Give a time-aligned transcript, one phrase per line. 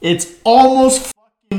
[0.00, 1.12] It's almost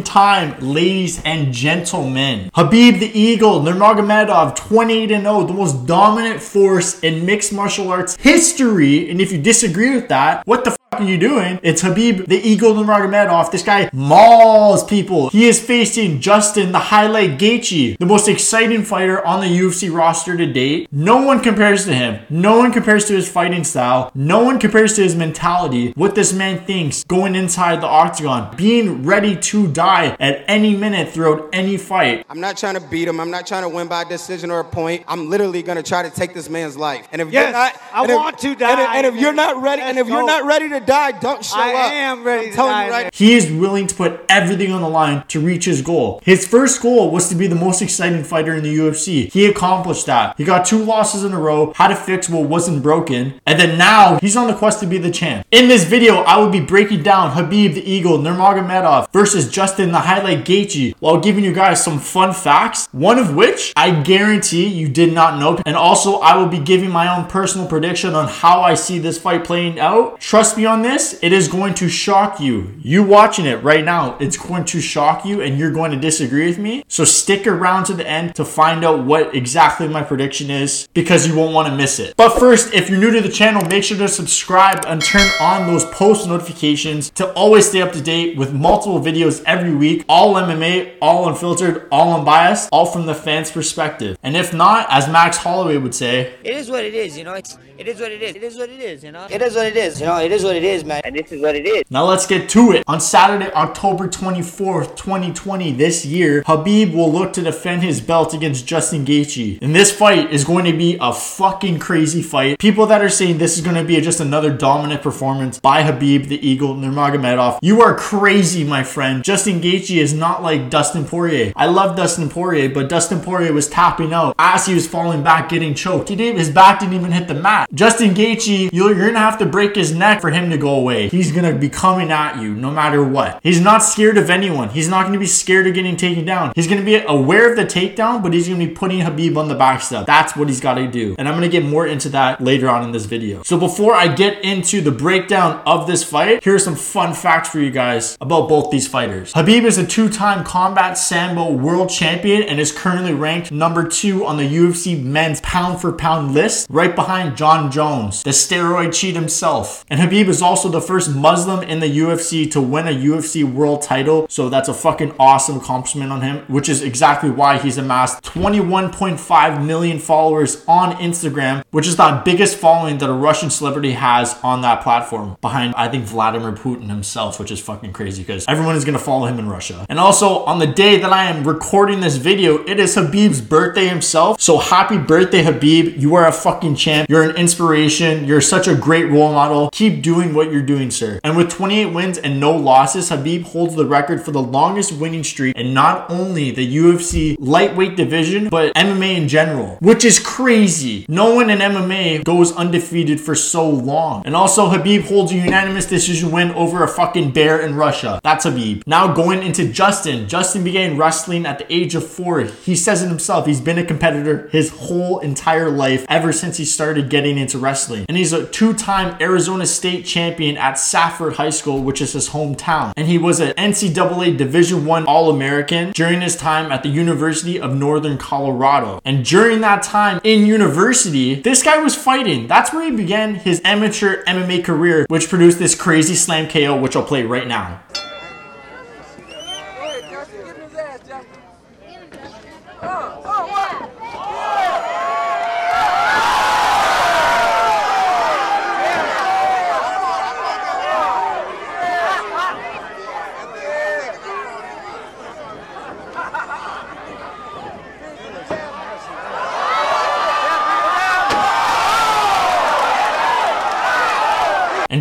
[0.04, 2.50] time, ladies and gentlemen.
[2.56, 9.12] Habib the Eagle Nurmagomedov, 28 0, the most dominant force in mixed martial arts history.
[9.12, 11.60] And if you disagree with that, what the are you doing?
[11.64, 13.52] It's Habib the Eagle Nurmagomedov.
[13.52, 15.30] This guy mauls people.
[15.30, 20.38] He is facing Justin the Highlight Gaethje, the most exciting fighter on the UFC roster
[20.38, 20.88] to date.
[20.92, 22.24] No one compares to him.
[22.30, 24.12] No one compares to his fighting style.
[24.14, 25.92] No one compares to his mentality.
[25.94, 31.10] What this man thinks going inside the octagon, being ready to die at any minute
[31.10, 32.26] throughout any fight.
[32.30, 33.20] I'm not trying to beat him.
[33.20, 35.04] I'm not trying to win by decision or a point.
[35.08, 37.08] I'm literally gonna try to take this man's life.
[37.12, 38.72] And if yes, you're not, I want if, to die.
[38.72, 40.91] And if, and if you're not ready, and if you're not ready to die,
[41.22, 41.76] don't show I up.
[41.76, 42.90] I am ready I'm to die.
[42.90, 46.22] Right he is willing to put everything on the line to reach his goal.
[46.24, 49.32] His first goal was to be the most exciting fighter in the UFC.
[49.32, 50.36] He accomplished that.
[50.38, 53.78] He got two losses in a row, had to fix what wasn't broken, and then
[53.78, 55.46] now he's on the quest to be the champ.
[55.52, 60.00] In this video, I will be breaking down Habib the Eagle Nurmagomedov versus Justin the
[60.00, 64.90] Highlight Gaethje while giving you guys some fun facts, one of which I guarantee you
[64.90, 65.62] did not know.
[65.66, 69.18] And also, I will be giving my own personal prediction on how I see this
[69.18, 70.20] fight playing out.
[70.20, 72.74] Trust me on this, it is going to shock you.
[72.82, 76.48] You watching it right now, it's going to shock you and you're going to disagree
[76.48, 76.84] with me.
[76.88, 81.28] So stick around to the end to find out what exactly my prediction is because
[81.28, 82.16] you won't want to miss it.
[82.18, 85.68] But first, if you're new to the channel, make sure to subscribe and turn on
[85.68, 90.36] those post notifications to always stay up to date with multiple videos every week, all
[90.36, 94.18] MMA, all unfiltered, all unbiased, all from the fans' perspective.
[94.24, 97.34] And if not, as Max Holloway would say, it is what it is, you know.
[97.34, 98.36] It's, it is what it is.
[98.36, 99.26] It is what it is, you know.
[99.28, 100.18] It is what it is, you know.
[100.18, 101.02] It is what it is, man.
[101.04, 101.84] And this is what it is.
[101.90, 102.84] Now let's get to it.
[102.86, 108.68] On Saturday, October 24th, 2020, this year, Habib will look to defend his belt against
[108.68, 109.58] Justin Gaethje.
[109.64, 112.60] And this fight is going to be a fucking crazy fight.
[112.60, 116.26] People that are saying this is going to be just another dominant performance by Habib,
[116.26, 119.24] the Eagle, Nurmagomedov, you are crazy, my friend.
[119.24, 121.52] Justin Gaethje is not like Dustin Poirier.
[121.56, 125.50] I love Dustin Poirier, but Dustin Poirier was tapping out as he was falling back,
[125.50, 126.10] getting choked.
[126.10, 127.70] He didn't, his back didn't even hit the mat.
[127.74, 131.08] Justin Gaethje, you're, gonna have to break his neck for him to go away.
[131.08, 133.40] He's gonna be coming at you no matter what.
[133.44, 134.68] He's not scared of anyone.
[134.70, 136.52] He's not gonna be scared of getting taken down.
[136.54, 139.56] He's gonna be aware of the takedown, but he's gonna be putting Habib on the
[139.56, 140.06] back step.
[140.06, 141.16] That's what he's gotta do.
[141.18, 143.42] And I'm gonna get more into that later on in this video.
[143.44, 147.48] So before I get into the breakdown of this fight, here are some fun facts
[147.48, 149.32] for you guys about both these fighters.
[149.32, 154.36] Habib is a two-time combat sambo world champion and is currently ranked number two on
[154.36, 159.14] the UFC men's pound for pound list, right behind Jon Jon Jones, the steroid cheat
[159.14, 159.84] himself.
[159.90, 163.82] And Habib is also the first Muslim in the UFC to win a UFC world
[163.82, 164.26] title.
[164.30, 169.66] So that's a fucking awesome accomplishment on him, which is exactly why he's amassed 21.5
[169.66, 174.62] million followers on Instagram, which is the biggest following that a Russian celebrity has on
[174.62, 178.86] that platform behind, I think, Vladimir Putin himself, which is fucking crazy because everyone is
[178.86, 179.86] going to follow him in Russia.
[179.90, 183.90] And also on the day that I am recording this video, it is Habib's birthday
[183.90, 184.40] himself.
[184.40, 185.98] So happy birthday, Habib.
[185.98, 187.10] You are a fucking champ.
[187.10, 188.26] You're an inspiration.
[188.26, 189.70] You're such a great role model.
[189.72, 191.20] Keep doing what you're doing, sir.
[191.24, 195.24] And with 28 wins and no losses, Habib holds the record for the longest winning
[195.24, 201.06] streak in not only the UFC lightweight division, but MMA in general, which is crazy.
[201.10, 204.22] No one in MMA goes undefeated for so long.
[204.26, 208.20] And also, Habib holds a unanimous decision win over a fucking bear in Russia.
[208.24, 208.84] That's Habib.
[208.86, 210.28] Now going into Justin.
[210.28, 212.42] Justin began wrestling at the age of four.
[212.42, 213.48] He says it himself.
[213.48, 218.06] He's been a competitor his whole entire life ever since he started getting into wrestling.
[218.08, 222.94] And he's a two-time Arizona State champion at Safford High School, which is his hometown.
[222.96, 227.76] And he was an NCAA Division One All-American during his time at the University of
[227.76, 229.02] Northern Colorado.
[229.06, 232.48] And during that time in university, this guy was fighting.
[232.48, 236.96] That's where he began his amateur MMA career, which produced this crazy slam KO, which
[236.96, 237.82] I'll play right now.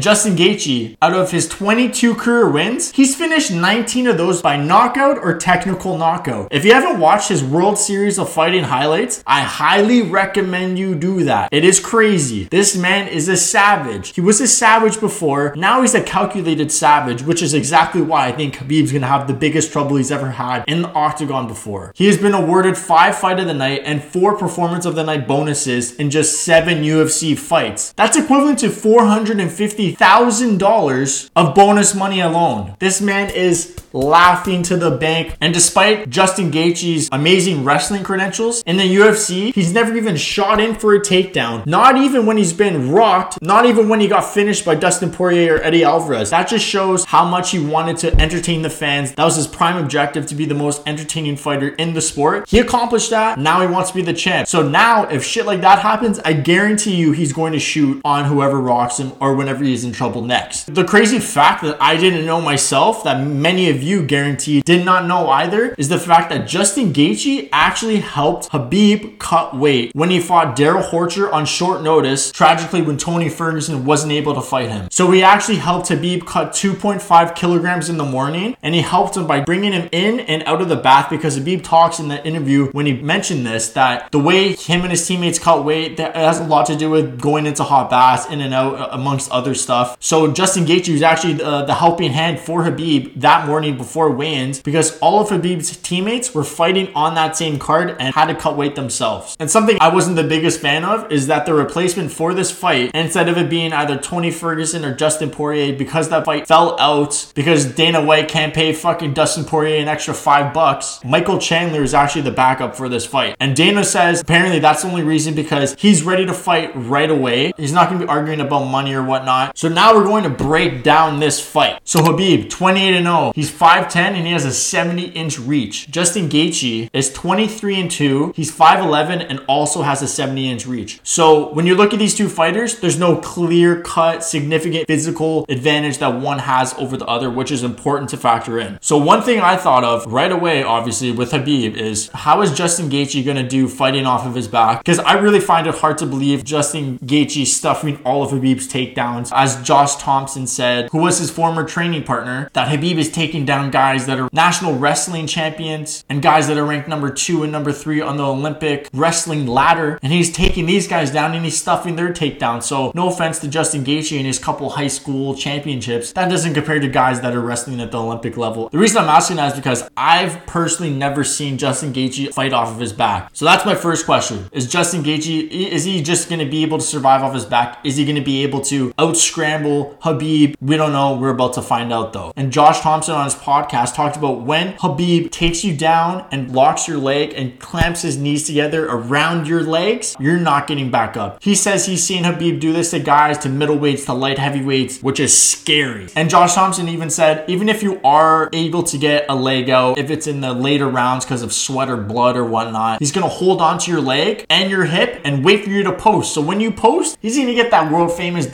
[0.00, 5.18] Justin Gaethje, out of his 22 career wins, he's finished 19 of those by knockout
[5.18, 6.48] or technical knockout.
[6.50, 11.24] If you haven't watched his World Series of Fighting highlights, I highly recommend you do
[11.24, 11.50] that.
[11.52, 12.44] It is crazy.
[12.44, 14.14] This man is a savage.
[14.14, 15.54] He was a savage before.
[15.56, 19.34] Now he's a calculated savage, which is exactly why I think Khabib's gonna have the
[19.34, 21.92] biggest trouble he's ever had in the octagon before.
[21.94, 25.26] He has been awarded five fight of the night and four performance of the night
[25.28, 27.92] bonuses in just seven UFC fights.
[27.94, 32.76] That's equivalent to 450 $150,000 of bonus money alone.
[32.78, 35.36] This man is laughing to the bank.
[35.40, 40.74] And despite Justin Gaethje's amazing wrestling credentials in the UFC, he's never even shot in
[40.74, 41.66] for a takedown.
[41.66, 45.56] Not even when he's been rocked, not even when he got finished by Dustin Poirier
[45.56, 46.30] or Eddie Alvarez.
[46.30, 49.12] That just shows how much he wanted to entertain the fans.
[49.12, 52.48] That was his prime objective to be the most entertaining fighter in the sport.
[52.48, 53.38] He accomplished that.
[53.38, 54.48] Now he wants to be the champ.
[54.48, 58.24] So now if shit like that happens, I guarantee you he's going to shoot on
[58.26, 60.74] whoever rocks him or whenever he's in trouble next.
[60.74, 65.06] The crazy fact that I didn't know myself that many of you guarantee did not
[65.06, 70.20] know either is the fact that Justin Gaethje actually helped Khabib cut weight when he
[70.20, 74.88] fought Darrell Horcher on short notice, tragically when Tony Ferguson wasn't able to fight him.
[74.90, 79.26] So he actually helped Khabib cut 2.5 kilograms in the morning and he helped him
[79.26, 82.70] by bringing him in and out of the bath because Khabib talks in the interview
[82.72, 86.40] when he mentioned this that the way him and his teammates cut weight that has
[86.40, 89.54] a lot to do with going into hot baths in and out uh, amongst other
[89.54, 89.69] stuff.
[90.00, 94.60] So Justin Gaethje was actually the, the helping hand for Habib that morning before weigh-ins
[94.60, 98.56] because all of Habib's teammates were fighting on that same card and had to cut
[98.56, 99.36] weight themselves.
[99.38, 102.90] And something I wasn't the biggest fan of is that the replacement for this fight,
[102.94, 107.32] instead of it being either Tony Ferguson or Dustin Poirier, because that fight fell out
[107.34, 111.94] because Dana White can't pay fucking Dustin Poirier an extra five bucks, Michael Chandler is
[111.94, 113.36] actually the backup for this fight.
[113.40, 117.52] And Dana says apparently that's the only reason because he's ready to fight right away.
[117.56, 119.56] He's not going to be arguing about money or whatnot.
[119.60, 121.82] So now we're going to break down this fight.
[121.84, 123.32] So Habib, 28 and 0.
[123.34, 125.90] He's 5'10 and he has a 70 inch reach.
[125.90, 128.32] Justin Gaethje is 23 and 2.
[128.34, 130.98] He's 5'11 and also has a 70 inch reach.
[131.02, 135.98] So when you look at these two fighters, there's no clear cut, significant physical advantage
[135.98, 138.78] that one has over the other, which is important to factor in.
[138.80, 142.88] So one thing I thought of right away, obviously, with Habib is how is Justin
[142.88, 144.78] Gaethje going to do fighting off of his back?
[144.78, 149.30] Because I really find it hard to believe Justin Gaethje stuffing all of Habib's takedowns.
[149.40, 153.70] As Josh Thompson said, who was his former training partner, that Habib is taking down
[153.70, 157.72] guys that are national wrestling champions and guys that are ranked number two and number
[157.72, 159.98] three on the Olympic wrestling ladder.
[160.02, 162.64] And he's taking these guys down and he's stuffing their takedowns.
[162.64, 166.78] So no offense to Justin Gaethje and his couple high school championships, that doesn't compare
[166.78, 168.68] to guys that are wrestling at the Olympic level.
[168.68, 172.68] The reason I'm asking that is because I've personally never seen Justin Gaethje fight off
[172.68, 173.30] of his back.
[173.32, 174.50] So that's my first question.
[174.52, 177.78] Is Justin Gaethje, is he just going to be able to survive off his back?
[177.86, 181.16] Is he going to be able to out scramble Habib, We don't know.
[181.16, 182.32] We're about to find out though.
[182.36, 186.88] And Josh Thompson on his podcast talked about when Habib takes you down and locks
[186.88, 191.42] your leg and clamps his knees together around your legs, you're not getting back up.
[191.42, 195.20] He says he's seen Habib do this to guys, to middleweights, to light heavyweights, which
[195.20, 196.08] is scary.
[196.16, 199.96] And Josh Thompson even said, even if you are able to get a leg out,
[199.98, 203.28] if it's in the later rounds because of sweat or blood or whatnot, he's gonna
[203.28, 206.34] hold onto your leg and your hip and wait for you to post.
[206.34, 208.46] So when you post, he's gonna get that world famous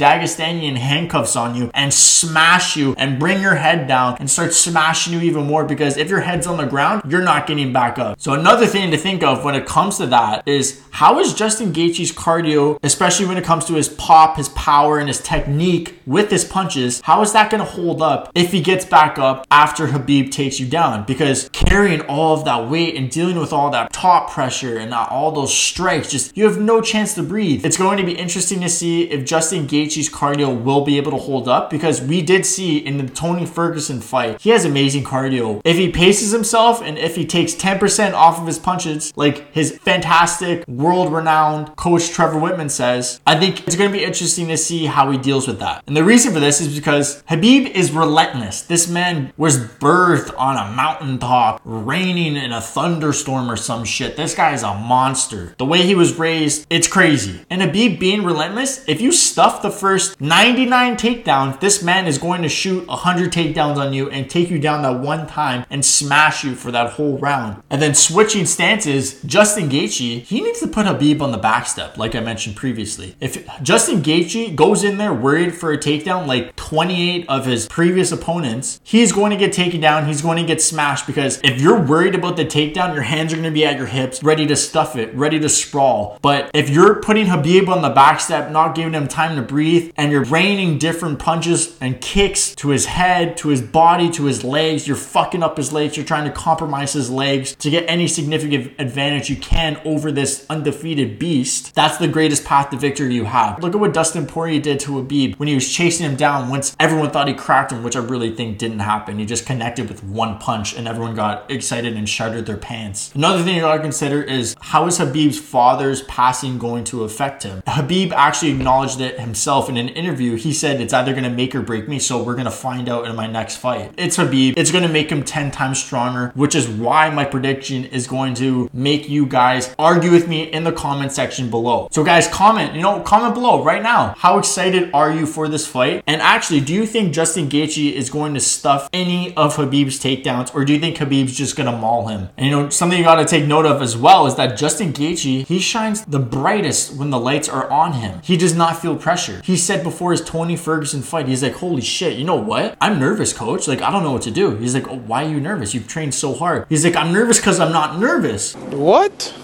[0.67, 5.13] Dagestanian handcuffs on you and smash you and bring your head down and start smashing
[5.13, 8.21] you even more because if your head's on the ground, you're not getting back up.
[8.21, 11.73] So another thing to think of when it comes to that is how is Justin
[11.73, 16.31] Gaethje's cardio, especially when it comes to his pop, his power, and his technique with
[16.31, 19.89] his punches, how is that going to hold up if he gets back up after
[19.89, 21.05] Habib takes you down?
[21.05, 25.33] Because carrying all of that weight and dealing with all that top pressure and all
[25.33, 27.65] those strikes, just you have no chance to breathe.
[27.65, 31.17] It's going to be interesting to see if Justin Gaethje's cardio will be able to
[31.17, 35.61] hold up because we did see in the Tony Ferguson fight, he has amazing cardio.
[35.65, 39.79] If he paces himself and if he takes 10% off of his punches, like his
[39.79, 44.57] fantastic world renowned coach Trevor Wittman says, I think it's going to be interesting to
[44.57, 45.85] see how he deals with that.
[45.87, 48.63] And the reason for this is because Habib is relentless.
[48.63, 54.17] This man was birthed on a mountaintop, raining in a thunderstorm or some shit.
[54.17, 55.55] This guy is a monster.
[55.59, 57.45] The way he was raised, it's crazy.
[57.51, 62.43] And Khabib being relentless, if you stuff the first 99 takedowns, this man is going
[62.43, 66.45] to shoot 100 takedowns on you and take you down that one time and smash
[66.45, 67.65] you for that whole round.
[67.69, 71.99] And then switching stances, Justin Gaethje, he needs to put Habib on the back step,
[71.99, 73.17] like I mentioned previously.
[73.19, 78.13] If Justin Gaethje goes in there worried for a takedown like 28 of his previous
[78.13, 80.07] opponents, he's going to get taken down.
[80.07, 83.37] He's going to get smashed because if you're worried about the takedown, your hands are
[83.37, 86.21] going to be at your hips, ready to stuff it, ready to sprawl.
[86.23, 89.91] But if you're putting Habib on the back step, not giving him time to breathe,
[89.97, 94.45] and you're raining different punches and kicks to his head, to his body, to his
[94.45, 95.97] legs, you're fucking up his legs.
[95.97, 100.45] You're trying to compromise his legs to get any significant advantage you can over this
[100.51, 101.75] undefeated beast.
[101.75, 103.63] That's the greatest path to victory you have.
[103.63, 106.77] Look at what Dustin Poirier did to Habib when he was chasing him down once
[106.79, 109.19] everyone thought he cracked him, which I really think didn't happen.
[109.19, 113.11] He just connected with one punch and everyone got excited and shuddered their pants.
[113.15, 117.63] Another thing you gotta consider is how is Habib's father's passing going to affect him?
[117.67, 121.31] Habib actually acknowledged it himself in an interview interview, he said it's either going to
[121.31, 121.99] make or break me.
[121.99, 123.93] So we're going to find out in my next fight.
[123.97, 124.55] It's Habib.
[124.57, 128.35] It's going to make him 10 times stronger, which is why my prediction is going
[128.35, 131.89] to make you guys argue with me in the comment section below.
[131.91, 134.15] So guys, comment, you know, comment below right now.
[134.19, 136.03] How excited are you for this fight?
[136.07, 140.55] And actually, do you think Justin Gaethje is going to stuff any of Habib's takedowns
[140.55, 142.29] or do you think Habib's just going to maul him?
[142.37, 144.93] And you know, something you got to take note of as well is that Justin
[144.93, 148.21] Gaethje, he shines the brightest when the lights are on him.
[148.23, 149.41] He does not feel pressure.
[149.45, 152.77] He said before Tony Ferguson fight, he's like, holy shit, you know what?
[152.81, 153.69] I'm nervous, coach.
[153.69, 154.57] Like, I don't know what to do.
[154.57, 155.75] He's like, oh, why are you nervous?
[155.75, 156.67] You've trained so hard.
[156.69, 158.55] He's like, I'm nervous because I'm not nervous.
[158.55, 159.35] What?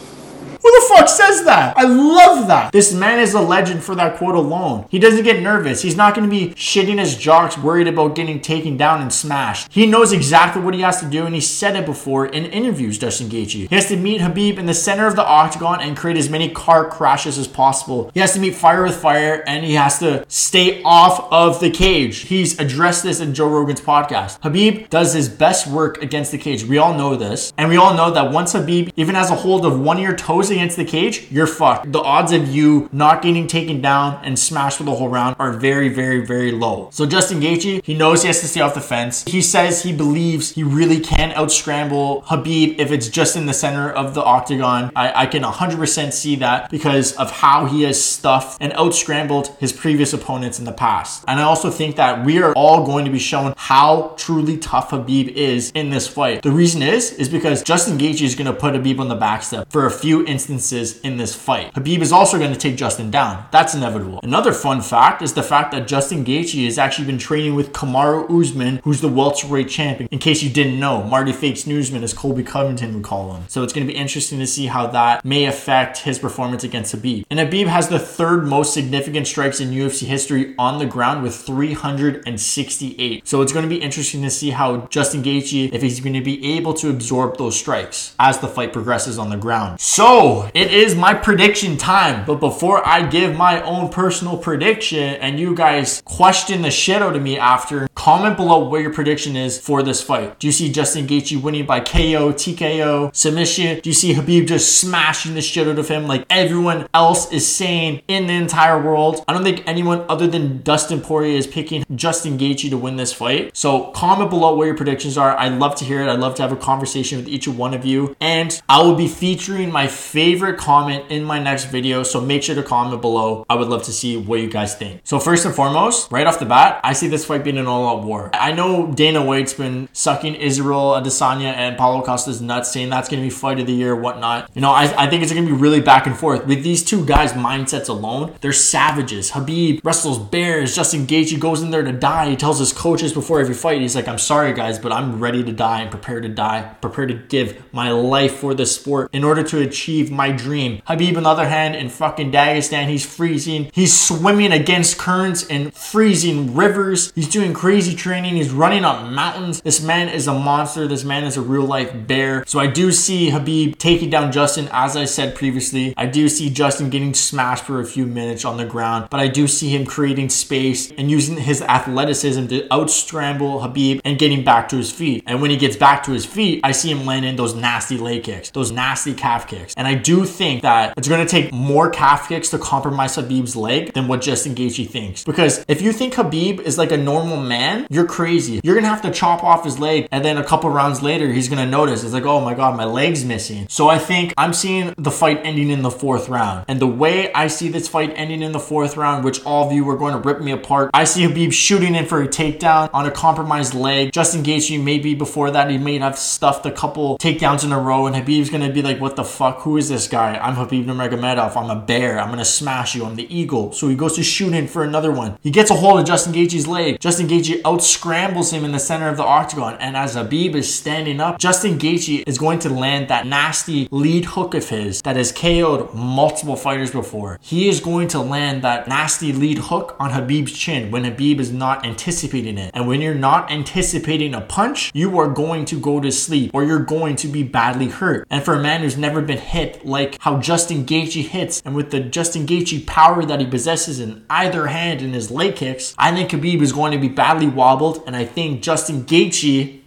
[0.63, 1.77] Who the fuck says that?
[1.77, 2.71] I love that.
[2.71, 4.87] This man is a legend for that quote alone.
[4.91, 5.83] He doesn't get nervous.
[5.83, 9.73] He's not going to be shitting his jocks worried about getting taken down and smashed.
[9.73, 12.97] He knows exactly what he has to do and he said it before in interviews,
[12.97, 13.69] Justin Gaethje.
[13.69, 16.49] He has to meet Habib in the center of the octagon and create as many
[16.49, 18.13] car crashes as possible.
[18.15, 21.71] He has to meet fire with fire and he has to stay off of the
[21.71, 22.21] cage.
[22.21, 24.39] He's addressed this in Joe Rogan's podcast.
[24.43, 26.65] Habib does his best work against the cage.
[26.65, 27.53] We all know this.
[27.59, 30.15] And we all know that once Habib even has a hold of one of your
[30.15, 31.91] toes against the cage, you're fucked.
[31.91, 35.53] The odds of you not getting taken down and smashed for the whole round are
[35.53, 36.89] very, very, very low.
[36.93, 39.25] So Justin Gaethje, he knows he has to stay off the fence.
[39.25, 43.91] He says he believes he really can outscramble Habib if it's just in the center
[43.91, 44.93] of the octagon.
[44.95, 49.73] I, I can 100% see that because of how he has stuffed and outscrambled his
[49.73, 51.25] previous opponents in the past.
[51.27, 54.91] And I also think that we are all going to be shown how truly tough
[54.91, 56.43] Habib is in this fight.
[56.43, 59.43] The reason is, is because Justin Gaethje is going to put Habib on the back
[59.43, 61.73] step for a few instances in this fight.
[61.75, 63.47] Habib is also going to take Justin down.
[63.51, 64.21] That's inevitable.
[64.23, 68.29] Another fun fact is the fact that Justin Gaethje has actually been training with Kamaru
[68.31, 70.09] Usman, who's the welterweight champion.
[70.11, 73.45] In case you didn't know, Marty Fakes Newsman, as Colby Covington would call him.
[73.49, 76.93] So it's going to be interesting to see how that may affect his performance against
[76.93, 77.25] Habib.
[77.31, 81.35] And Habib has the third most significant strikes in UFC history on the ground with
[81.35, 83.27] 368.
[83.27, 86.21] So it's going to be interesting to see how Justin Gaethje, if he's going to
[86.21, 89.81] be able to absorb those strikes as the fight progresses on the ground.
[89.81, 92.25] So it is my prediction time.
[92.25, 97.17] But before I give my own personal prediction and you guys question the shit out
[97.17, 100.39] of me after, comment below what your prediction is for this fight.
[100.39, 103.81] Do you see Justin Gaethje winning by KO, TKO, submission?
[103.81, 107.47] Do you see Habib just smashing the shit out of him like everyone else is
[107.47, 109.25] saying in the entire world?
[109.29, 113.13] I don't think anyone other than Dustin Poirier is picking Justin Gaethje to win this
[113.13, 113.57] fight.
[113.57, 115.37] So comment below what your predictions are.
[115.39, 116.09] I'd love to hear it.
[116.09, 118.17] I'd love to have a conversation with each one of you.
[118.21, 120.22] And I will be featuring my favorite
[120.59, 122.03] comment in my next video.
[122.03, 123.45] So make sure to comment below.
[123.49, 125.01] I would love to see what you guys think.
[125.05, 128.05] So first and foremost, right off the bat, I see this fight being an all-out
[128.05, 128.31] war.
[128.35, 133.23] I know Dana White's been sucking Israel Adesanya and Paulo Costa's nuts, saying that's going
[133.23, 134.51] to be fight of the year, whatnot.
[134.55, 136.47] You know, I, I think it's going to be really back and forth.
[136.47, 139.33] With these two guys' mindsets alone, they're savages.
[139.33, 140.77] Habib wrestles bears.
[140.77, 142.31] Justin Gaethje goes in there to die.
[142.31, 145.43] He tells his coaches before every fight, he's like, I'm sorry, guys, but I'm ready
[145.45, 149.25] to die and prepared to die, prepared to give my life for this sport in
[149.25, 150.83] order to achieve my dream.
[150.87, 153.71] Habib, on the other hand, in fucking Dagestan, he's freezing.
[153.73, 157.13] He's swimming against currents and freezing rivers.
[157.15, 158.37] He's doing crazy training.
[158.37, 159.61] He's running up mountains.
[159.63, 160.87] This man is a monster.
[160.87, 162.45] This man is a real life bear.
[162.47, 165.95] So I do see Habib taking down Justin, as I said previously.
[165.97, 169.29] I do see Justin getting smashed for a few minutes on the ground, but I
[169.29, 174.69] do see him creating space and using his athleticism to outstramble Habib and getting back
[174.69, 175.25] to his feet.
[175.27, 178.25] And when he gets back to his feet, I see him landing those nasty leg
[178.25, 179.75] kicks, those nasty calf kicks.
[179.77, 183.57] And I do think that it's going to take more calf kicks to compromise Habib's
[183.57, 185.25] leg than what Justin Gaethje thinks.
[185.25, 188.61] Because if you think Habib is like a normal man, you're crazy.
[188.63, 191.33] You're going to have to chop off his leg and then a couple rounds later,
[191.33, 193.67] he's going to notice it's like, oh my God, my leg's missing.
[193.69, 196.65] So I think I'm seeing the fight ending in the fourth round.
[196.69, 199.73] And the way I see this fight ending in the fourth round, which all of
[199.73, 202.91] you are going to rip me apart, I see Habib shooting in for a takedown
[202.93, 204.13] on a compromised leg.
[204.13, 208.07] Justin Gaethje, maybe before that, he may have stuffed a couple takedowns in a row,
[208.07, 209.61] and Habib's going to be like, what the fuck?
[209.61, 210.37] Who is this guy?
[210.39, 211.55] I'm Habib Nurmagomedov.
[211.55, 212.19] I'm a bear.
[212.19, 213.05] I'm to smash you.
[213.05, 213.73] I'm the eagle.
[213.73, 215.39] So he goes to shoot in for another one.
[215.43, 216.99] He gets a hold of Justin Gaethje's leg.
[216.99, 219.77] Justin Gaethje out scrambles him in the center of the octagon.
[219.81, 224.25] And as Habib is standing up, Justin Gaethje is going to land that nasty lead
[224.25, 227.39] hook of his that has KO'd multiple fighters before.
[227.43, 231.53] He is going to land that nasty lead hook on Habib's chin when Habib is
[231.53, 232.71] not anticipating it.
[232.73, 236.65] And when you're not anticipating a punch, you are going to go to sleep or
[236.65, 238.27] you're going to be badly hurt.
[238.31, 241.91] And for a man who's never been hit like how Justin Gaethje hits and with
[241.91, 246.13] the Justin Gaethje power that he possesses in either hand in his leg kicks, I
[246.13, 249.83] think Habib is going to be badly wobbled and I think Justin Gaethje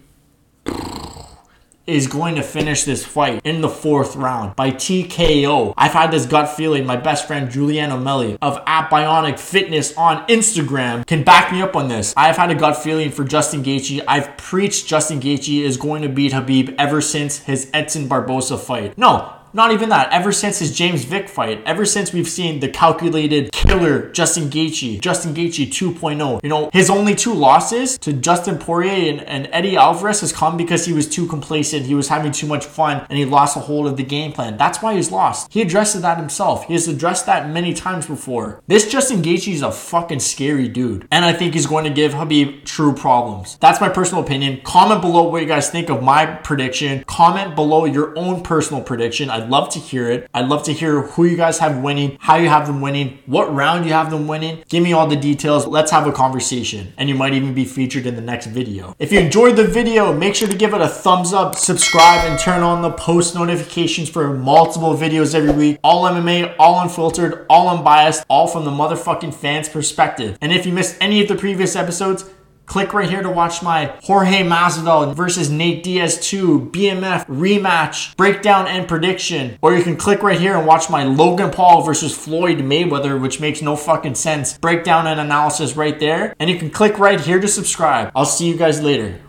[1.88, 5.74] is going to finish this fight in the fourth round by TKO.
[5.77, 6.86] I've had this gut feeling.
[6.86, 11.75] My best friend Julian O'Malley of at Bionic Fitness on Instagram can back me up
[11.75, 12.13] on this.
[12.18, 14.04] I've had a gut feeling for Justin Gaethje.
[14.08, 18.98] I've preached Justin Gaethje is going to beat Habib ever since his Edson Barbosa fight.
[18.98, 20.12] No, not even that.
[20.12, 25.00] Ever since his James Vick fight, ever since we've seen the calculated killer Justin Gaethje,
[25.00, 29.78] Justin Gaethje 2.0, you know, his only two losses to Justin Poirier and, and Eddie
[29.78, 33.18] Alvarez has come because he was too complacent, he was having too much fun, and
[33.18, 34.58] he lost a hold of the game plan.
[34.58, 35.52] That's why he's lost.
[35.52, 36.66] He addressed that himself.
[36.66, 38.62] He has addressed that many times before.
[38.68, 42.12] This Justin Gaethje is a fucking scary dude, and I think he's going to give
[42.12, 43.58] Khabib true problems.
[43.62, 44.62] That's my personal opinion.
[44.64, 47.06] Comment below what you guys think of my prediction.
[47.06, 49.30] Comment below your own personal prediction.
[49.46, 50.28] I'd love to hear it.
[50.34, 53.54] I'd love to hear who you guys have winning, how you have them winning, what
[53.54, 54.64] round you have them winning.
[54.70, 55.68] Give me all the details.
[55.68, 56.94] Let's have a conversation.
[56.98, 58.96] And you might even be featured in the next video.
[58.98, 62.40] If you enjoyed the video, make sure to give it a thumbs up, subscribe, and
[62.40, 65.78] turn on the post notifications for multiple videos every week.
[65.84, 70.40] All MMA, all unfiltered, all unbiased, all from the motherfucking fans' perspective.
[70.42, 72.28] And if you missed any of the previous episodes,
[72.66, 78.68] Click right here to watch my Jorge Masvidal versus Nate Diaz 2 BMF rematch breakdown
[78.68, 79.58] and prediction.
[79.62, 83.40] Or you can click right here and watch my Logan Paul versus Floyd Mayweather, which
[83.40, 84.58] makes no fucking sense.
[84.58, 86.36] Breakdown and analysis right there.
[86.40, 88.12] And you can click right here to subscribe.
[88.16, 89.20] I'll see you guys later.